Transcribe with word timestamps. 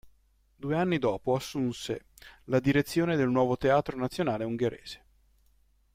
Due 0.55 0.75
anni 0.75 0.97
dopo 0.97 1.35
assunse 1.35 2.05
la 2.45 2.59
direzione 2.59 3.15
del 3.15 3.29
nuovo 3.29 3.55
Teatro 3.55 3.95
nazionale 3.97 4.45
ungherese. 4.45 5.05